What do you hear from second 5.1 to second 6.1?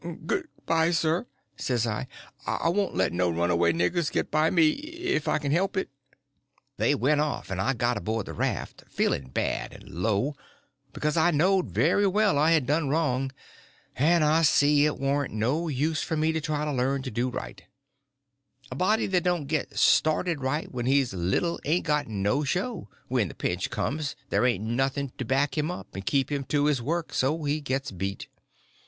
I can help it."